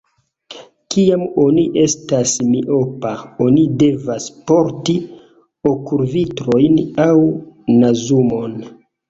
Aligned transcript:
Kiam 0.93 1.25
oni 1.41 1.65
estas 1.81 2.33
miopa 2.53 3.11
oni 3.49 3.67
devas 3.83 4.25
porti 4.53 4.97
okulvitrojn 5.73 6.81
aŭ 7.07 7.13
nazumon. 7.85 8.59